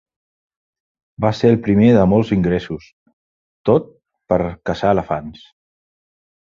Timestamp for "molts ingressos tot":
2.15-3.95